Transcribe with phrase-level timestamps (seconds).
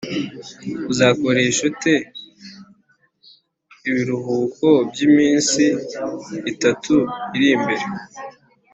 [0.91, 1.93] uzakoresha ute
[3.89, 5.63] ibiruhuko byiminsi
[6.51, 6.95] itatu
[7.35, 7.85] iri imbere?